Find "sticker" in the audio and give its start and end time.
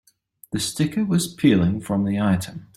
0.59-1.05